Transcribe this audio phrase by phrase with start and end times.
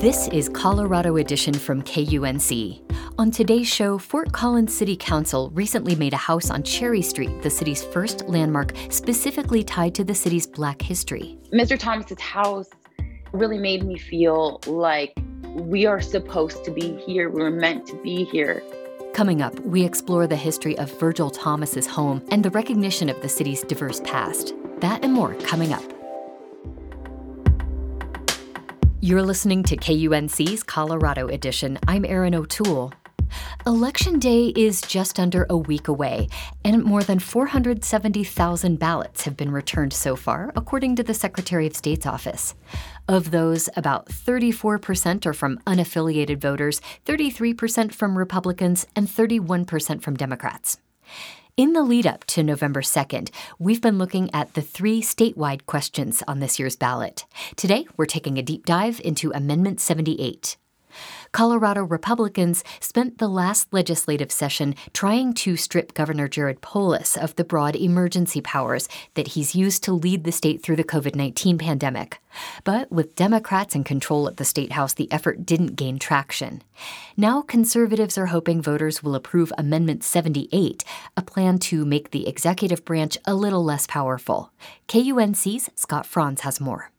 [0.00, 2.82] This is Colorado Edition from KUNC.
[3.18, 7.48] On today's show, Fort Collins City Council recently made a house on Cherry Street, the
[7.48, 11.38] city's first landmark specifically tied to the city's black history.
[11.50, 11.78] Mr.
[11.78, 12.68] Thomas's house
[13.32, 15.14] really made me feel like
[15.54, 18.62] we are supposed to be here, we were meant to be here.
[19.14, 23.30] Coming up, we explore the history of Virgil Thomas's home and the recognition of the
[23.30, 24.52] city's diverse past.
[24.80, 25.95] That and more coming up.
[29.06, 31.78] You're listening to KUNC's Colorado Edition.
[31.86, 32.92] I'm Erin O'Toole.
[33.64, 36.26] Election Day is just under a week away,
[36.64, 41.76] and more than 470,000 ballots have been returned so far, according to the Secretary of
[41.76, 42.56] State's office.
[43.06, 50.78] Of those, about 34% are from unaffiliated voters, 33% from Republicans, and 31% from Democrats.
[51.56, 56.22] In the lead up to November 2nd, we've been looking at the three statewide questions
[56.28, 57.24] on this year's ballot.
[57.56, 60.58] Today, we're taking a deep dive into Amendment 78.
[61.36, 67.44] Colorado Republicans spent the last legislative session trying to strip Governor Jared Polis of the
[67.44, 72.22] broad emergency powers that he's used to lead the state through the COVID 19 pandemic.
[72.64, 76.62] But with Democrats in control at the State House, the effort didn't gain traction.
[77.18, 80.84] Now, conservatives are hoping voters will approve Amendment 78,
[81.18, 84.52] a plan to make the executive branch a little less powerful.
[84.88, 86.92] KUNC's Scott Franz has more.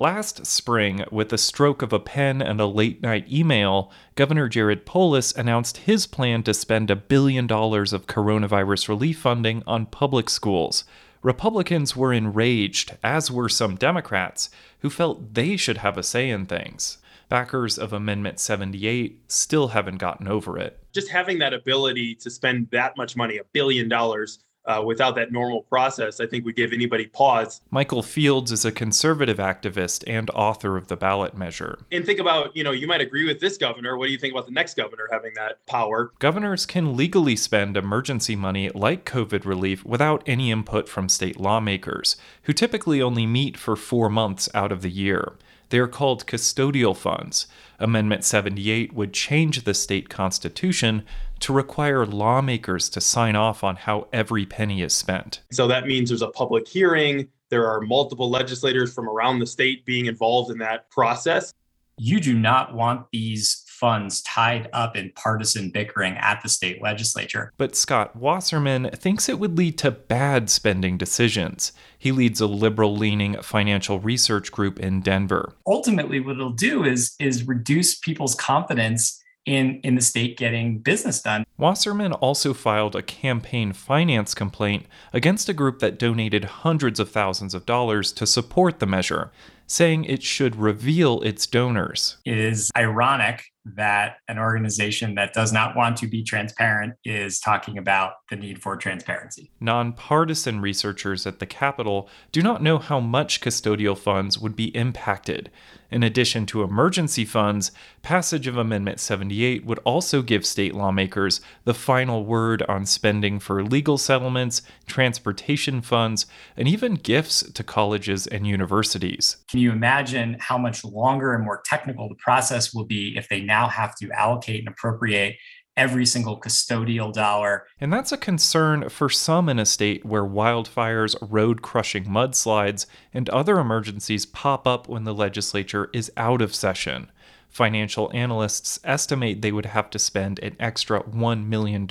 [0.00, 4.86] Last spring, with the stroke of a pen and a late night email, Governor Jared
[4.86, 10.30] Polis announced his plan to spend a billion dollars of coronavirus relief funding on public
[10.30, 10.84] schools.
[11.20, 14.50] Republicans were enraged, as were some Democrats,
[14.82, 16.98] who felt they should have a say in things.
[17.28, 20.78] Backers of Amendment 78 still haven't gotten over it.
[20.94, 25.32] Just having that ability to spend that much money, a billion dollars, uh, without that
[25.32, 27.62] normal process, I think would give anybody pause.
[27.70, 31.78] Michael Fields is a conservative activist and author of the ballot measure.
[31.90, 33.96] And think about, you know, you might agree with this governor.
[33.96, 36.12] What do you think about the next governor having that power?
[36.18, 42.16] Governors can legally spend emergency money like COVID relief without any input from state lawmakers,
[42.42, 45.32] who typically only meet for four months out of the year.
[45.70, 47.46] They are called custodial funds.
[47.78, 51.04] Amendment 78 would change the state constitution
[51.40, 55.40] to require lawmakers to sign off on how every penny is spent.
[55.52, 57.28] So that means there's a public hearing.
[57.50, 61.52] There are multiple legislators from around the state being involved in that process.
[61.96, 67.52] You do not want these funds tied up in partisan bickering at the state legislature.
[67.58, 71.72] But Scott Wasserman thinks it would lead to bad spending decisions.
[71.96, 75.54] He leads a liberal leaning financial research group in Denver.
[75.66, 81.22] Ultimately, what it'll do is, is reduce people's confidence in, in the state getting business
[81.22, 81.44] done.
[81.56, 87.54] Wasserman also filed a campaign finance complaint against a group that donated hundreds of thousands
[87.54, 89.32] of dollars to support the measure,
[89.66, 92.18] saying it should reveal its donors.
[92.26, 97.78] It is ironic that an organization that does not want to be transparent is talking
[97.78, 99.50] about the need for transparency.
[99.60, 105.50] Nonpartisan researchers at the Capitol do not know how much custodial funds would be impacted.
[105.90, 107.72] In addition to emergency funds,
[108.02, 113.64] passage of Amendment 78 would also give state lawmakers the final word on spending for
[113.64, 116.26] legal settlements, transportation funds,
[116.58, 119.38] and even gifts to colleges and universities.
[119.48, 123.40] Can you imagine how much longer and more technical the process will be if they
[123.40, 125.36] now have to allocate and appropriate
[125.78, 127.66] every single custodial dollar.
[127.80, 132.84] And that's a concern for some in a state where wildfires, road crushing mudslides,
[133.14, 137.10] and other emergencies pop up when the legislature is out of session.
[137.48, 141.88] Financial analysts estimate they would have to spend an extra $1 million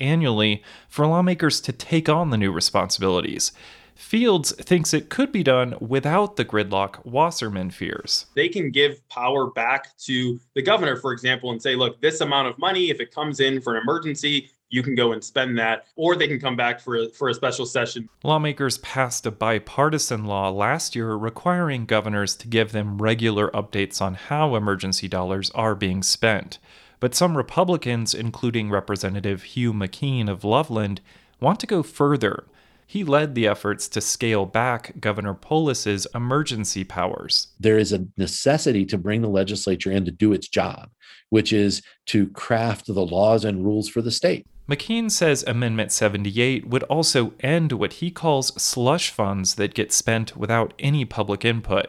[0.00, 3.52] annually for lawmakers to take on the new responsibilities.
[3.96, 8.26] Fields thinks it could be done without the gridlock Wasserman fears.
[8.34, 12.48] They can give power back to the governor, for example, and say, look, this amount
[12.48, 15.86] of money, if it comes in for an emergency, you can go and spend that,
[15.96, 18.08] or they can come back for a, for a special session.
[18.22, 24.14] Lawmakers passed a bipartisan law last year requiring governors to give them regular updates on
[24.14, 26.58] how emergency dollars are being spent.
[27.00, 31.00] But some Republicans, including Representative Hugh McKean of Loveland,
[31.40, 32.44] want to go further
[32.88, 37.48] He led the efforts to scale back Governor Polis's emergency powers.
[37.58, 40.90] There is a necessity to bring the legislature in to do its job,
[41.30, 44.46] which is to craft the laws and rules for the state.
[44.68, 50.36] McKean says Amendment 78 would also end what he calls slush funds that get spent
[50.36, 51.86] without any public input.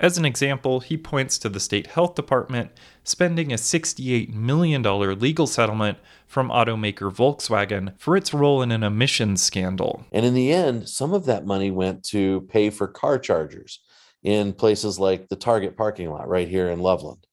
[0.00, 2.70] As an example, he points to the state health department
[3.02, 9.42] spending a $68 million legal settlement from automaker Volkswagen for its role in an emissions
[9.42, 10.04] scandal.
[10.12, 13.80] And in the end, some of that money went to pay for car chargers
[14.22, 17.26] in places like the Target parking lot right here in Loveland.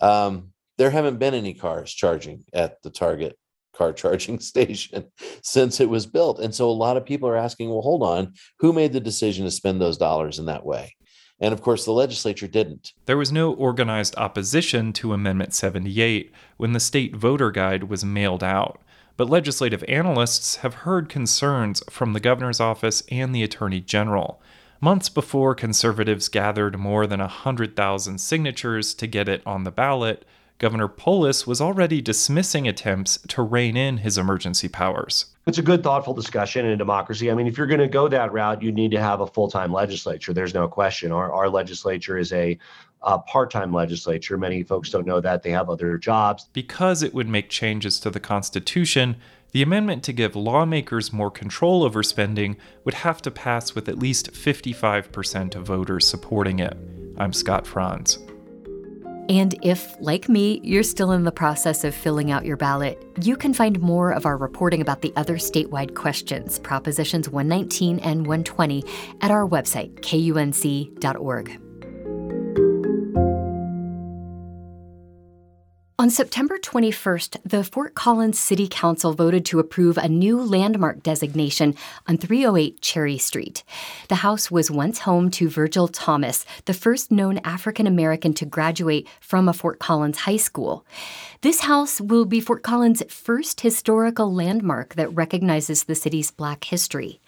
[0.00, 3.38] Um, there haven't been any cars charging at the Target
[3.74, 5.06] car charging station
[5.42, 6.38] since it was built.
[6.38, 9.46] And so a lot of people are asking, well, hold on, who made the decision
[9.46, 10.94] to spend those dollars in that way?
[11.40, 12.92] And of course, the legislature didn't.
[13.06, 18.44] There was no organized opposition to Amendment 78 when the state voter guide was mailed
[18.44, 18.80] out.
[19.16, 24.40] But legislative analysts have heard concerns from the governor's office and the attorney general.
[24.82, 30.24] Months before conservatives gathered more than 100,000 signatures to get it on the ballot,
[30.58, 35.26] Governor Polis was already dismissing attempts to rein in his emergency powers.
[35.46, 37.30] It's a good, thoughtful discussion in a democracy.
[37.30, 39.48] I mean, if you're going to go that route, you need to have a full
[39.48, 40.32] time legislature.
[40.32, 41.12] There's no question.
[41.12, 42.58] Our, our legislature is a
[43.02, 44.36] uh, part time legislature.
[44.36, 45.42] Many folks don't know that.
[45.42, 46.48] They have other jobs.
[46.52, 49.16] Because it would make changes to the Constitution,
[49.52, 53.98] the amendment to give lawmakers more control over spending would have to pass with at
[53.98, 56.76] least 55% of voters supporting it.
[57.16, 58.18] I'm Scott Franz.
[59.28, 63.36] And if, like me, you're still in the process of filling out your ballot, you
[63.36, 68.84] can find more of our reporting about the other statewide questions, Propositions 119 and 120,
[69.20, 71.69] at our website, kunc.org.
[76.00, 81.74] On September 21st, the Fort Collins City Council voted to approve a new landmark designation
[82.08, 83.62] on 308 Cherry Street.
[84.08, 89.06] The house was once home to Virgil Thomas, the first known African American to graduate
[89.20, 90.86] from a Fort Collins high school.
[91.42, 97.20] This house will be Fort Collins' first historical landmark that recognizes the city's black history.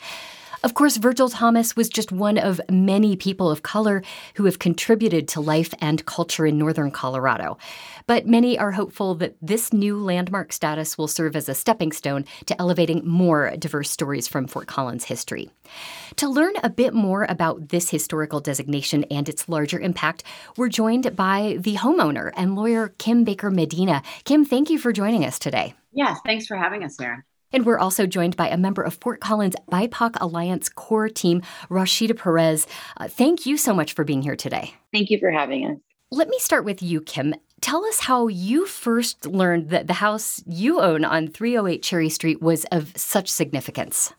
[0.64, 4.00] Of course, Virgil Thomas was just one of many people of color
[4.34, 7.58] who have contributed to life and culture in northern Colorado.
[8.06, 12.26] But many are hopeful that this new landmark status will serve as a stepping stone
[12.46, 15.50] to elevating more diverse stories from Fort Collins history.
[16.16, 20.22] To learn a bit more about this historical designation and its larger impact,
[20.56, 24.02] we're joined by the homeowner and lawyer Kim Baker Medina.
[24.24, 25.74] Kim, thank you for joining us today.
[25.92, 27.24] Yes, thanks for having us, Sarah.
[27.52, 32.16] And we're also joined by a member of Fort Collins BIPOC Alliance core team, Rashida
[32.16, 32.66] Perez.
[32.96, 34.74] Uh, thank you so much for being here today.
[34.92, 35.78] Thank you for having us.
[36.10, 37.34] Let me start with you, Kim.
[37.60, 42.42] Tell us how you first learned that the house you own on 308 Cherry Street
[42.42, 44.12] was of such significance.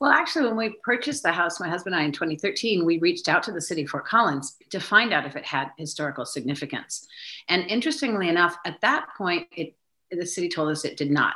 [0.00, 3.28] Well, actually, when we purchased the house, my husband and I in 2013, we reached
[3.28, 7.06] out to the city of Fort Collins to find out if it had historical significance.
[7.48, 9.74] And interestingly enough, at that point, it,
[10.10, 11.34] the city told us it did not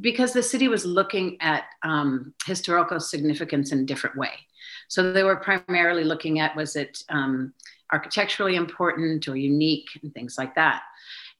[0.00, 4.32] because the city was looking at um, historical significance in a different way.
[4.88, 7.52] So they were primarily looking at was it um,
[7.92, 10.82] architecturally important or unique and things like that.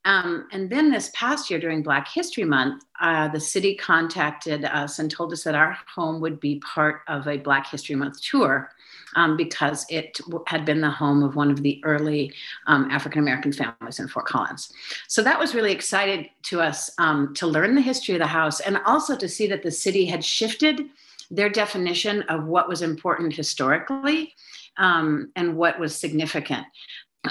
[0.04, 5.00] Um, and then this past year during Black History Month, uh, the city contacted us
[5.00, 8.70] and told us that our home would be part of a Black History Month tour
[9.14, 12.32] um, because it had been the home of one of the early
[12.66, 14.72] um, African American families in Fort Collins.
[15.08, 18.60] So that was really excited to us um, to learn the history of the house
[18.60, 20.86] and also to see that the city had shifted
[21.30, 24.34] their definition of what was important historically
[24.76, 26.66] um, and what was significant.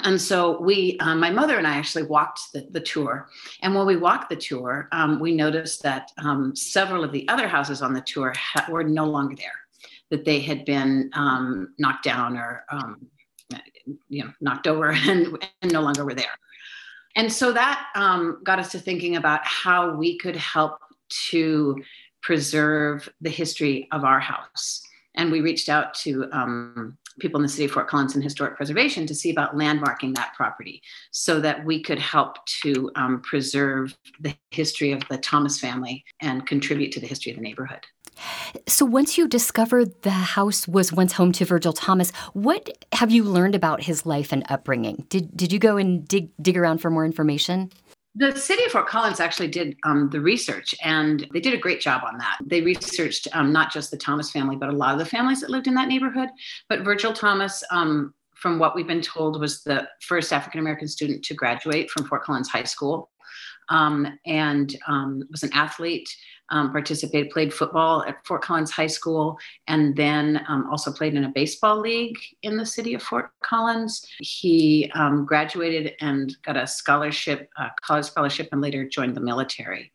[0.04, 3.30] And so we um, my mother and i actually walked the, the tour.
[3.62, 7.48] And when we walked the tour um, we noticed that um, several of the other
[7.48, 9.65] houses on the tour ha- were no longer there
[10.10, 13.06] that they had been um, knocked down or um,
[14.08, 16.38] you know knocked over and, and, no longer were there.
[17.14, 20.78] And so that um, got us to thinking about how we could help
[21.30, 21.82] to
[22.22, 24.82] preserve the history of our house.
[25.14, 28.56] And we reached out to um, people in the city of Fort Collins and Historic
[28.56, 33.96] Preservation to see about landmarking that property so that we could help to um, preserve
[34.20, 37.86] the history of the Thomas family and contribute to the history of the neighborhood.
[38.66, 43.24] So, once you discovered the house was once home to Virgil Thomas, what have you
[43.24, 45.06] learned about his life and upbringing?
[45.08, 47.70] Did, did you go and dig, dig around for more information?
[48.18, 51.80] The city of Fort Collins actually did um, the research, and they did a great
[51.82, 52.38] job on that.
[52.46, 55.50] They researched um, not just the Thomas family, but a lot of the families that
[55.50, 56.30] lived in that neighborhood.
[56.70, 61.24] But Virgil Thomas, um, from what we've been told, was the first African American student
[61.26, 63.10] to graduate from Fort Collins High School
[63.68, 66.08] um, and um, was an athlete.
[66.50, 69.36] Um, participated, played football at Fort Collins High School,
[69.66, 74.06] and then um, also played in a baseball league in the city of Fort Collins.
[74.20, 79.90] He um, graduated and got a scholarship, a college scholarship, and later joined the military.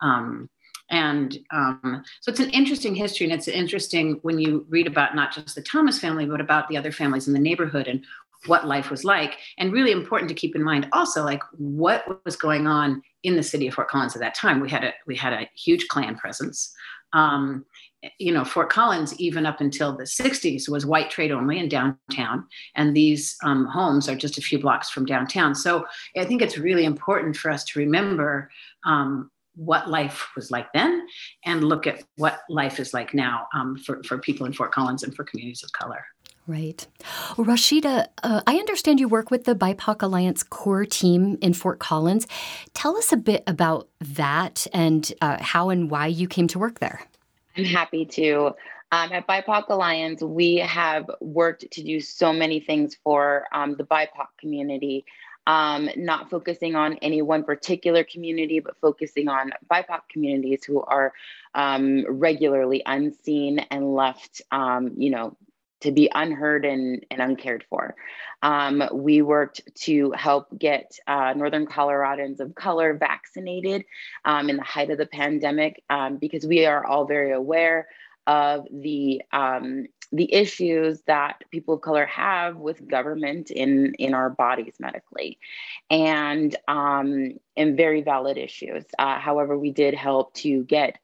[0.00, 0.48] Um,
[0.90, 5.32] and um, so it's an interesting history, and it's interesting when you read about not
[5.32, 8.04] just the Thomas family, but about the other families in the neighborhood and
[8.46, 9.38] what life was like.
[9.58, 13.42] And really important to keep in mind also, like what was going on in the
[13.42, 14.60] city of Fort Collins at that time.
[14.60, 16.72] We had a we had a huge Klan presence.
[17.12, 17.64] Um,
[18.18, 22.46] you know, Fort Collins, even up until the 60s, was white trade only in downtown.
[22.74, 25.54] And these um, homes are just a few blocks from downtown.
[25.54, 28.50] So I think it's really important for us to remember
[28.84, 31.06] um, what life was like then
[31.44, 35.02] and look at what life is like now um, for, for people in Fort Collins
[35.02, 36.04] and for communities of color.
[36.48, 36.86] Right.
[37.34, 42.28] Rashida, uh, I understand you work with the BIPOC Alliance core team in Fort Collins.
[42.72, 46.78] Tell us a bit about that and uh, how and why you came to work
[46.78, 47.02] there.
[47.56, 48.54] I'm happy to.
[48.92, 53.84] Um, at BIPOC Alliance, we have worked to do so many things for um, the
[53.84, 55.04] BIPOC community,
[55.48, 61.12] um, not focusing on any one particular community, but focusing on BIPOC communities who are
[61.56, 65.36] um, regularly unseen and left, um, you know,
[65.86, 67.94] to be unheard and, and uncared for.
[68.42, 73.84] Um, we worked to help get uh, Northern Coloradans of color vaccinated
[74.24, 77.88] um, in the height of the pandemic um, because we are all very aware
[78.26, 84.30] of the um, the issues that people of color have with government in in our
[84.30, 85.38] bodies medically,
[85.90, 88.84] and um, and very valid issues.
[88.98, 90.98] Uh, however, we did help to get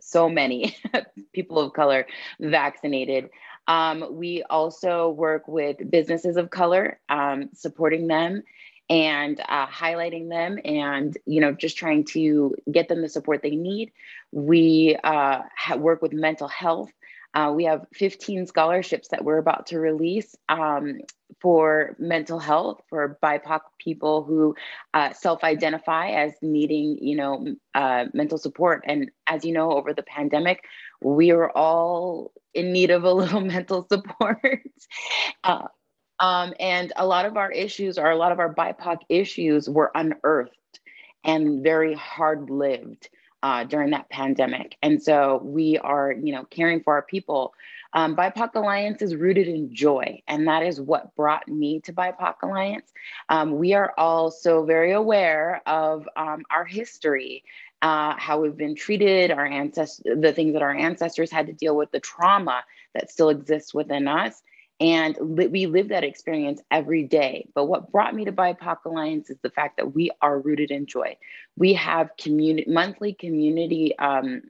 [0.00, 0.76] so many
[1.32, 2.06] people of color
[2.40, 3.30] vaccinated.
[3.70, 8.42] Um, we also work with businesses of color, um, supporting them
[8.90, 13.56] and uh, highlighting them and you know just trying to get them the support they
[13.56, 13.92] need.
[14.32, 15.42] We uh,
[15.76, 16.90] work with mental health
[17.34, 21.00] uh, we have 15 scholarships that we're about to release um,
[21.40, 24.56] for mental health for BIPOC people who
[24.94, 28.82] uh, self-identify as needing, you know, uh, mental support.
[28.86, 30.64] And as you know, over the pandemic,
[31.00, 34.38] we are all in need of a little mental support.
[35.44, 35.66] Uh,
[36.18, 39.90] um, and a lot of our issues, or a lot of our BIPOC issues, were
[39.94, 40.80] unearthed
[41.24, 43.08] and very hard-lived
[43.42, 44.76] uh, during that pandemic.
[44.82, 47.54] And so we are, you know, caring for our people.
[47.92, 52.34] Um, BIPOC Alliance is rooted in joy, and that is what brought me to BIPOC
[52.42, 52.92] Alliance.
[53.28, 57.42] Um, we are all so very aware of um, our history,
[57.82, 61.74] uh, how we've been treated, our ancestors, the things that our ancestors had to deal
[61.74, 62.62] with, the trauma
[62.94, 64.42] that still exists within us
[64.80, 67.46] and li- we live that experience every day.
[67.54, 70.86] But what brought me to BIPOC Alliance is the fact that we are rooted in
[70.86, 71.16] joy.
[71.56, 74.42] We have community monthly community um,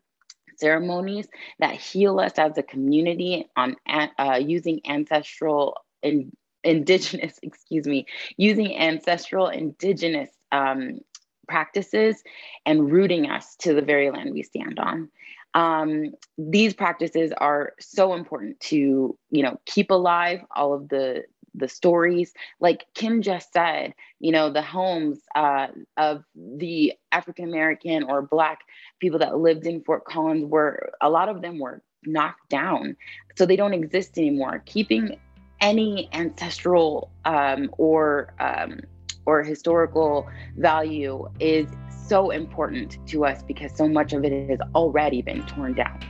[0.56, 1.26] ceremonies
[1.58, 6.30] that heal us as a community on uh, using ancestral and
[6.62, 8.06] indigenous, excuse me,
[8.36, 11.00] using ancestral indigenous um,
[11.48, 12.22] practices
[12.64, 15.08] and rooting us to the very land we stand on
[15.54, 21.68] um, these practices are so important to you know keep alive all of the the
[21.68, 22.32] stories.
[22.60, 28.60] Like kim just said you know the homes uh, of the african american or black
[29.00, 32.96] people that lived in fort collins were a lot of them were knocked down.
[33.36, 34.62] So they don't exist anymore.
[34.66, 35.18] Keeping
[35.60, 38.80] any ancestral um, or um,
[39.26, 41.68] or historical value is
[42.10, 46.00] so important to us because so much of it has already been torn down.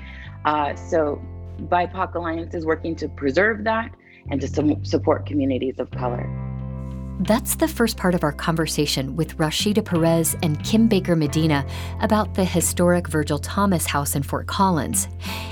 [0.47, 1.21] Uh, so,
[1.69, 3.95] BIPOC Alliance is working to preserve that
[4.31, 6.27] and to su- support communities of color.
[7.21, 11.67] That's the first part of our conversation with Rashida Perez and Kim Baker Medina
[12.01, 15.07] about the historic Virgil Thomas House in Fort Collins.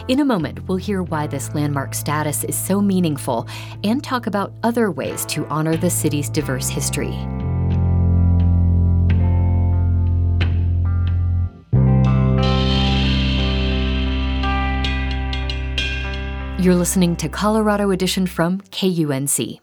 [0.08, 3.46] In a moment, we'll hear why this landmark status is so meaningful
[3.84, 7.18] and talk about other ways to honor the city's diverse history.
[16.60, 19.60] You're listening to Colorado Edition from KUNC.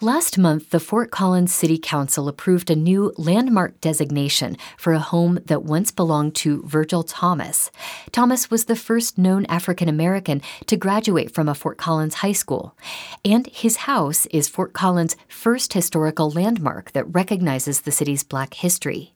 [0.00, 5.40] Last month, the Fort Collins City Council approved a new landmark designation for a home
[5.46, 7.72] that once belonged to Virgil Thomas.
[8.12, 12.78] Thomas was the first known African American to graduate from a Fort Collins high school,
[13.24, 19.14] and his house is Fort Collins' first historical landmark that recognizes the city's black history.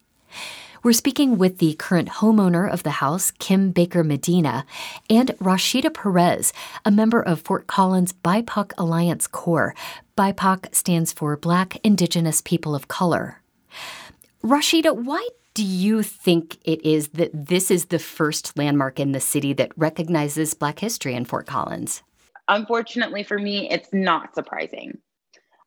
[0.87, 4.64] We're speaking with the current homeowner of the house, Kim Baker Medina,
[5.11, 6.52] and Rashida Perez,
[6.85, 9.75] a member of Fort Collins BIPOC Alliance Corps.
[10.16, 13.43] BIPOC stands for Black, Indigenous, People of Color.
[14.45, 19.19] Rashida, why do you think it is that this is the first landmark in the
[19.19, 22.05] city that recognizes Black history in Fort Collins?
[22.47, 24.99] Unfortunately for me, it's not surprising.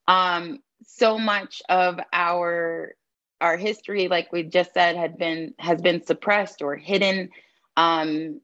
[0.08, 2.94] Um, so much of our
[3.42, 7.30] our history, like we just said, had been has been suppressed or hidden.
[7.78, 8.42] Um,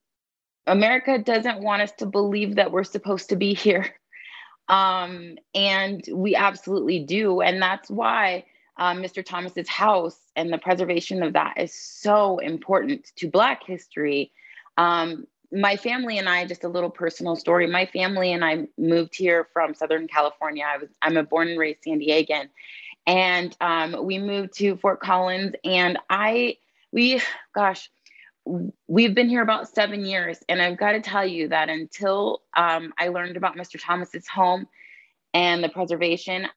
[0.68, 3.96] America doesn't want us to believe that we're supposed to be here,
[4.68, 8.46] um, and we absolutely do, and that's why
[8.78, 9.26] um, Mr.
[9.26, 14.32] Thomas's house and the preservation of that is so important to Black history.
[14.78, 17.68] Um, my family and I, just a little personal story.
[17.68, 20.66] My family and I moved here from Southern California.
[20.68, 22.50] I was I'm a born and raised San Diegan,
[23.08, 25.54] and um, we moved to Fort Collins.
[25.64, 26.58] And I
[26.92, 27.22] we
[27.54, 27.90] gosh,
[28.88, 32.94] we've been here about seven years, and I've got to tell you that until um,
[32.98, 33.80] I learned about Mr.
[33.82, 34.68] Thomas's home
[35.34, 36.48] and the preservation,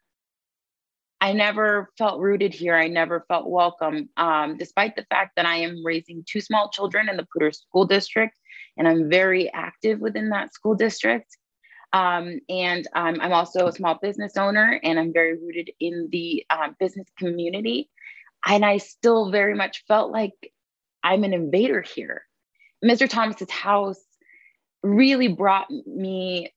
[1.20, 2.76] I never felt rooted here.
[2.76, 7.08] I never felt welcome, um, despite the fact that I am raising two small children
[7.08, 8.38] in the Poudre School District,
[8.76, 11.36] and I'm very active within that school district.
[11.92, 16.44] Um, and um, I'm also a small business owner, and I'm very rooted in the
[16.50, 17.88] uh, business community.
[18.46, 20.32] And I still very much felt like
[21.02, 22.22] I'm an invader here.
[22.84, 23.08] Mr.
[23.08, 24.00] Thomas's house
[24.82, 26.52] really brought me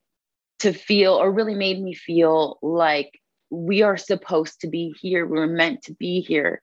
[0.59, 3.19] to feel, or really made me feel like
[3.49, 5.25] we are supposed to be here.
[5.25, 6.61] We're meant to be here.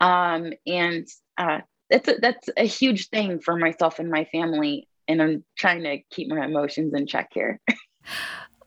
[0.00, 1.06] Um, and
[1.38, 4.88] uh, that's a, that's a huge thing for myself and my family.
[5.08, 7.60] And I'm trying to keep my emotions in check here.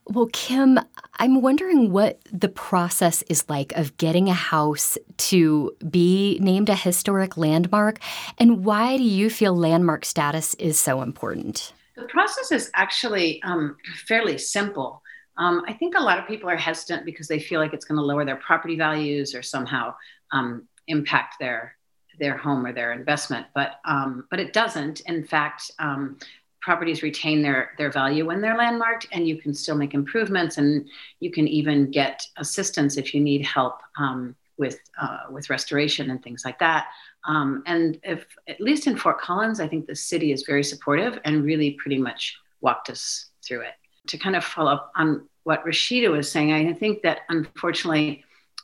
[0.07, 0.79] Well, Kim,
[1.15, 6.75] I'm wondering what the process is like of getting a house to be named a
[6.75, 7.99] historic landmark,
[8.37, 11.71] and why do you feel landmark status is so important?
[11.95, 15.01] The process is actually um, fairly simple.
[15.37, 17.97] Um, I think a lot of people are hesitant because they feel like it's going
[17.97, 19.95] to lower their property values or somehow
[20.31, 21.75] um, impact their
[22.19, 24.99] their home or their investment, but um, but it doesn't.
[25.01, 26.17] In fact, um,
[26.63, 30.87] properties retain their their value when they're landmarked, and you can still make improvements, and
[31.19, 36.23] you can even get assistance if you need help um, with uh, with restoration and
[36.23, 36.87] things like that.
[37.25, 41.19] Um, and if at least in Fort Collins, I think the city is very supportive
[41.25, 43.75] and really pretty much walked us through it
[44.07, 48.23] to kind of follow up on what Rashida was saying, I think that unfortunately,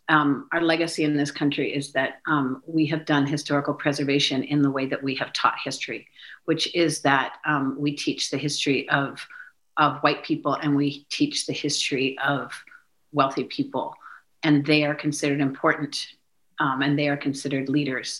[0.09, 4.61] um, our legacy in this country is that um, we have done historical preservation in
[4.61, 6.07] the way that we have taught history,
[6.45, 9.25] which is that um, we teach the history of,
[9.77, 12.51] of white people and we teach the history of
[13.13, 13.93] wealthy people.
[14.43, 16.07] And they are considered important
[16.59, 18.19] um, and they are considered leaders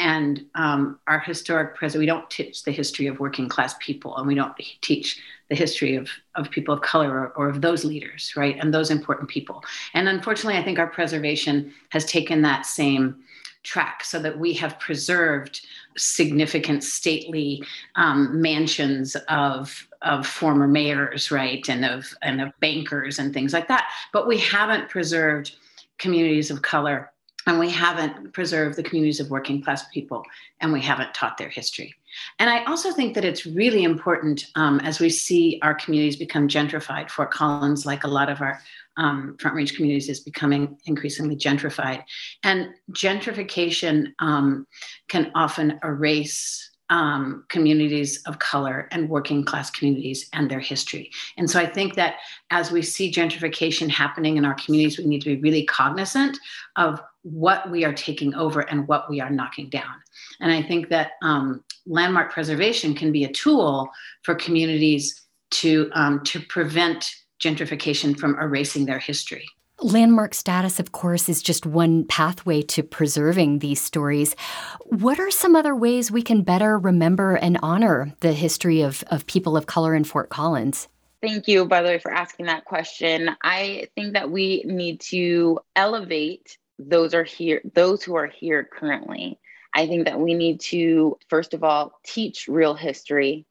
[0.00, 4.26] and um, our historic present we don't teach the history of working class people and
[4.26, 5.20] we don't teach
[5.50, 8.56] the history of, of people of color or, or, of those leaders right?
[8.58, 9.62] And those important people.
[9.94, 13.22] And unfortunately i think our preservation has taken that same
[13.62, 17.62] track so that we have preserved significant stately
[17.96, 21.68] um, mansions of of former mayors right?
[21.68, 23.90] And of and of bankers and things like that.
[24.12, 25.56] But we haven't preserved
[25.98, 27.12] communities of color
[27.46, 30.22] and we haven't preserved the communities of working class people
[30.60, 31.94] and we haven't taught their history
[32.38, 36.48] and i also think that it's really important um, as we see our communities become
[36.48, 38.60] gentrified fort collins like a lot of our
[38.96, 42.02] um, front range communities is becoming increasingly gentrified
[42.44, 44.66] and gentrification um,
[45.08, 51.10] can often erase um, communities of color and working class communities and their history.
[51.38, 52.16] And so I think that
[52.50, 56.36] as we see gentrification happening in our communities, we need to be really cognizant
[56.74, 59.94] of what we are taking over and what we are knocking down.
[60.40, 63.90] And I think that um, landmark preservation can be a tool
[64.22, 67.10] for communities to, um, to prevent
[67.42, 69.46] gentrification from erasing their history.
[69.82, 74.36] Landmark status, of course, is just one pathway to preserving these stories.
[74.84, 79.26] What are some other ways we can better remember and honor the history of, of
[79.26, 80.86] people of color in Fort Collins?
[81.22, 83.30] Thank you, by the way, for asking that question.
[83.42, 89.38] I think that we need to elevate those are here, those who are here currently.
[89.74, 93.46] I think that we need to, first of all, teach real history.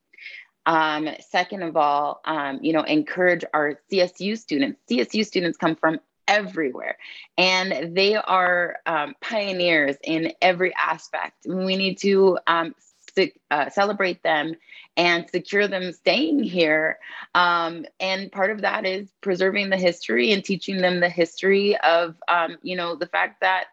[0.66, 4.80] Um, second of all, um, you know, encourage our CSU students.
[4.90, 6.98] CSU students come from everywhere
[7.38, 11.46] and they are um, pioneers in every aspect.
[11.48, 12.76] We need to um,
[13.50, 14.54] uh, celebrate them
[15.00, 17.00] and secure them staying here.
[17.34, 22.16] Um, and part of that is preserving the history and teaching them the history of,
[22.28, 23.68] um, you know, the fact that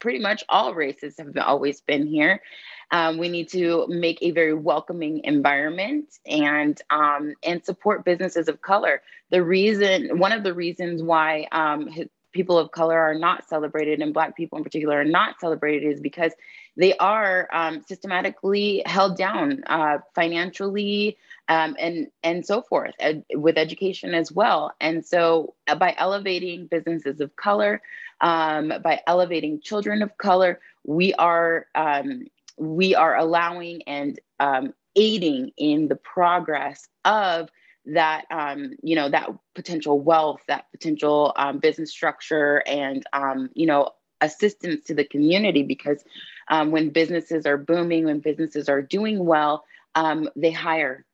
[0.00, 2.42] pretty much all races have always been here.
[2.90, 8.60] Um, we need to make a very welcoming environment and um, and support businesses of
[8.60, 9.02] color.
[9.30, 11.88] The reason, one of the reasons why um,
[12.32, 16.00] people of color are not celebrated and Black people in particular are not celebrated is
[16.00, 16.32] because
[16.76, 21.16] they are um, systematically held down uh, financially
[21.48, 24.72] um, and and so forth ed- with education as well.
[24.80, 27.82] And so uh, by elevating businesses of color,
[28.20, 32.24] um, by elevating children of color, we are um,
[32.56, 37.50] we are allowing and um, aiding in the progress of
[37.86, 43.66] that um, you know that potential wealth that potential um, business structure and um, you
[43.66, 43.90] know
[44.20, 46.02] assistance to the community because
[46.48, 49.64] um, when businesses are booming when businesses are doing well
[49.94, 51.04] um, they hire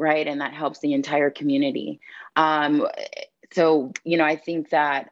[0.00, 0.28] right?
[0.28, 1.98] And that helps the entire community.
[2.36, 2.86] Um,
[3.52, 5.10] so you know i think that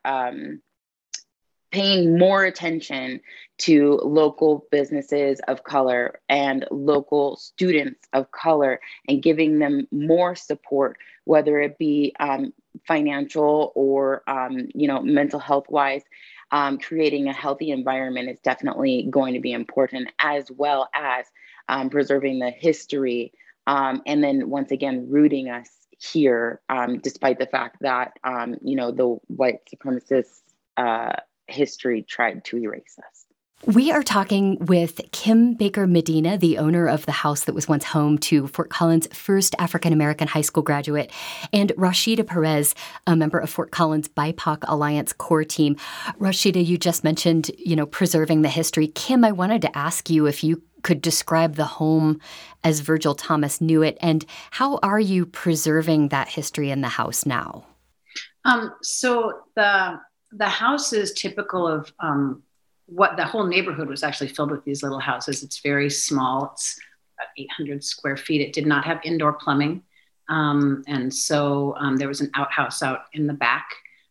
[1.71, 3.21] paying more attention
[3.59, 10.99] to local businesses of color and local students of color and giving them more support,
[11.25, 12.53] whether it be um,
[12.87, 16.03] financial or um, you know mental health wise.
[16.53, 21.27] Um, creating a healthy environment is definitely going to be important, as well as
[21.69, 23.33] um, preserving the history,
[23.67, 28.13] um, and then once again rooting us here, um, despite the fact that
[28.63, 30.43] you know the white supremacists.
[30.77, 31.17] Uh,
[31.49, 33.27] history tried to erase us.
[33.65, 37.85] We are talking with Kim Baker Medina, the owner of the house that was once
[37.85, 41.11] home to Fort Collins' first African American high school graduate,
[41.55, 42.75] and Rashida Perez,
[43.07, 45.75] a member of Fort Collins BIPOC Alliance core team.
[46.21, 48.89] Rashida, you just mentioned, you know, preserving the history.
[48.89, 52.21] Kim, I wanted to ask you if you could describe the home
[52.63, 57.25] as Virgil Thomas knew it, and how are you preserving that history in the house
[57.25, 57.65] now?
[58.45, 59.99] Um, so the
[60.33, 62.43] the house is typical of um,
[62.87, 65.43] what the whole neighborhood was actually filled with these little houses.
[65.43, 66.51] It's very small.
[66.53, 66.79] It's
[67.19, 68.41] about 800 square feet.
[68.41, 69.83] It did not have indoor plumbing.
[70.29, 73.69] Um, and so um, there was an outhouse out in the back.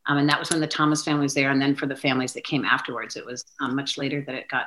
[0.08, 1.52] Um, and that was when the Thomas family was there.
[1.52, 4.48] And then for the families that came afterwards, it was um, much later that it
[4.50, 4.66] got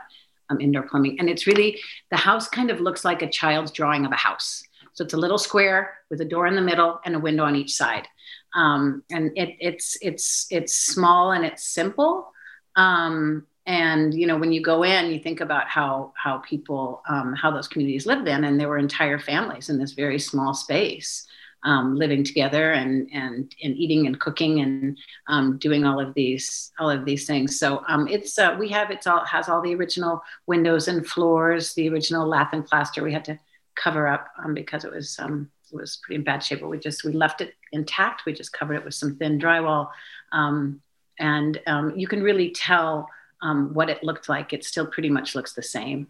[0.51, 1.19] um, indoor plumbing.
[1.19, 1.79] And it's really,
[2.11, 4.63] the house kind of looks like a child's drawing of a house.
[4.95, 7.55] So it's a little square with a door in the middle and a window on
[7.55, 8.09] each side
[8.55, 12.33] um, and it, it's it's it's small and it's simple.
[12.77, 17.35] Um, and you know when you go in, you think about how how people um,
[17.35, 21.27] how those communities lived in, and there were entire families in this very small space.
[21.65, 26.71] Um, living together and and and eating and cooking and um, doing all of these
[26.79, 27.59] all of these things.
[27.59, 31.75] So um, it's uh, we have it's all has all the original windows and floors,
[31.75, 33.03] the original lath and plaster.
[33.03, 33.41] We had to
[33.75, 37.05] cover up um, because it was um, was pretty in bad shape, but we just
[37.05, 38.25] we left it intact.
[38.27, 39.89] We just covered it with some thin drywall,
[40.33, 40.81] um,
[41.19, 43.09] and um, you can really tell
[43.43, 44.53] um, what it looked like.
[44.53, 46.09] It still pretty much looks the same.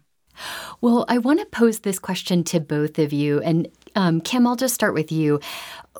[0.81, 4.55] Well, I want to pose this question to both of you, and um, Kim, I'll
[4.55, 5.39] just start with you.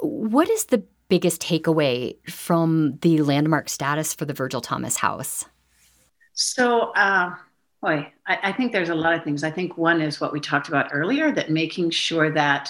[0.02, 5.45] What is the biggest takeaway from the landmark status for the Virgil Thomas House?
[6.34, 6.91] So.
[6.91, 7.36] Uh,
[7.82, 9.43] Boy, I, I, think there's a lot of things.
[9.43, 12.69] I think one is what we talked about earlier that making sure that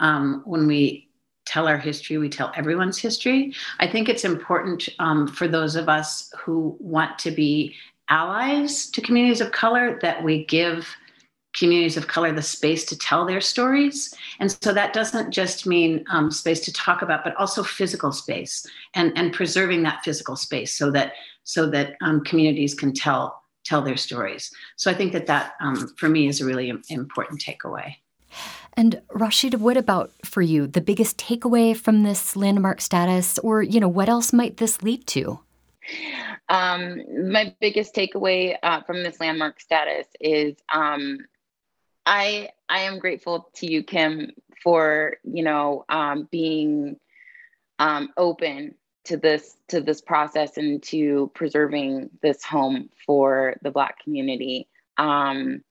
[0.00, 1.08] um, when we
[1.46, 3.52] tell our history, we tell everyone's history.
[3.78, 7.74] I think it's important um, for those of us who want to be
[8.08, 10.86] allies to communities of color that we give
[11.54, 14.12] communities of color the space to tell their stories.
[14.40, 18.66] And so that doesn't just mean um, space to talk about, but also physical space
[18.94, 21.12] and, and preserving that physical space so that
[21.44, 24.50] so that um, communities can tell tell their stories.
[24.76, 27.96] So I think that that um, for me is a really important takeaway.
[28.76, 30.66] And Rashida, what about for you?
[30.66, 35.06] The biggest takeaway from this landmark status, or you know, what else might this lead
[35.08, 35.40] to?
[36.48, 41.18] Um, my biggest takeaway uh, from this landmark status is um,
[42.04, 44.32] I I am grateful to you, Kim,
[44.62, 46.98] for you know um, being
[47.78, 54.02] um, open to this to this process and to preserving this home for the Black
[54.02, 54.68] community.
[54.98, 55.62] Um,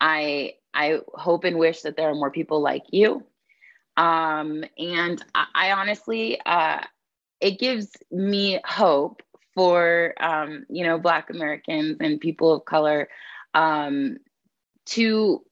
[0.00, 3.24] I I hope and wish that there are more people like you.
[3.96, 6.80] Um, and I, I honestly, uh,
[7.40, 9.22] it gives me hope
[9.54, 13.08] for, um, you know, Black Americans and people of color
[13.54, 14.16] um,
[14.86, 15.42] to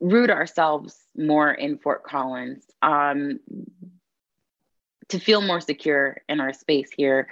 [0.00, 3.40] root ourselves more in Fort Collins, um,
[5.08, 7.28] to feel more secure in our space here,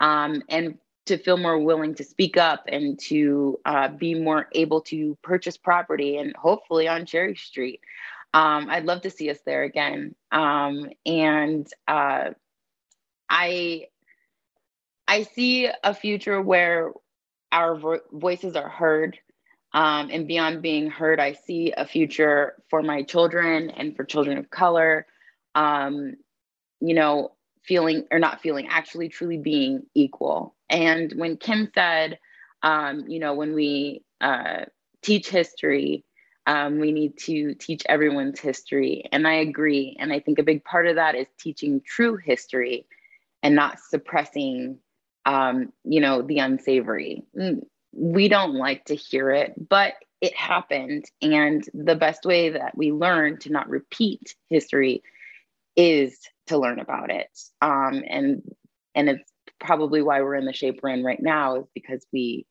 [0.00, 4.80] um, and to feel more willing to speak up and to uh, be more able
[4.82, 7.80] to purchase property and hopefully on Cherry Street.
[8.34, 10.14] Um, I'd love to see us there again.
[10.32, 12.30] Um, and uh,
[13.30, 13.86] I
[15.08, 16.92] I see a future where
[17.52, 19.18] our vo- voices are heard.
[19.72, 24.38] Um, and beyond being heard, I see a future for my children and for children
[24.38, 25.06] of color.
[25.54, 26.16] Um,
[26.80, 30.55] you know, feeling or not feeling, actually truly being equal.
[30.68, 32.18] And when Kim said,
[32.62, 34.64] um, you know, when we uh,
[35.02, 36.04] teach history,
[36.46, 39.04] um, we need to teach everyone's history.
[39.12, 39.96] And I agree.
[39.98, 42.86] And I think a big part of that is teaching true history
[43.42, 44.78] and not suppressing,
[45.24, 47.24] um, you know, the unsavory.
[47.38, 51.04] Mm, we don't like to hear it, but it happened.
[51.20, 55.02] And the best way that we learn to not repeat history
[55.76, 57.28] is to learn about it.
[57.60, 58.42] Um, and
[58.94, 59.30] and it's
[59.66, 62.46] probably why we're in the shape we're in right now is because we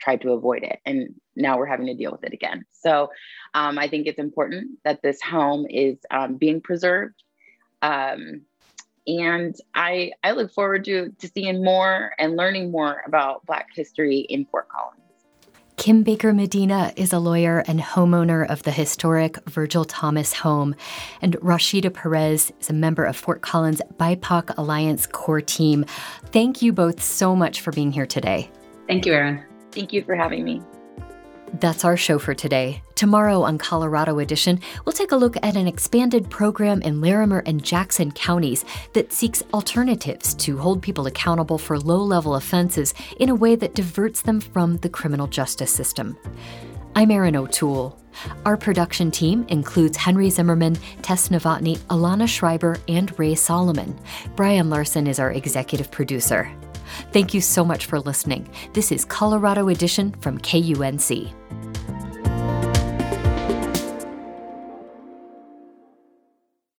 [0.00, 2.64] tried to avoid it and now we're having to deal with it again.
[2.72, 3.10] So
[3.54, 7.22] um, I think it's important that this home is um, being preserved.
[7.82, 8.42] Um,
[9.06, 14.20] and I, I look forward to, to seeing more and learning more about Black history
[14.20, 14.95] in Fort Collins.
[15.86, 20.74] Kim Baker Medina is a lawyer and homeowner of the historic Virgil Thomas home,
[21.22, 25.84] and Rashida Perez is a member of Fort Collins BIPOC Alliance core team.
[26.32, 28.50] Thank you both so much for being here today.
[28.88, 29.44] Thank you, Erin.
[29.70, 30.60] Thank you for having me.
[31.54, 32.82] That's our show for today.
[32.96, 37.62] Tomorrow on Colorado Edition, we'll take a look at an expanded program in Larimer and
[37.62, 43.34] Jackson counties that seeks alternatives to hold people accountable for low level offenses in a
[43.34, 46.16] way that diverts them from the criminal justice system.
[46.96, 48.00] I'm Erin O'Toole.
[48.44, 53.98] Our production team includes Henry Zimmerman, Tess Novotny, Alana Schreiber, and Ray Solomon.
[54.34, 56.50] Brian Larson is our executive producer.
[57.12, 58.48] Thank you so much for listening.
[58.72, 61.32] This is Colorado Edition from KUNC.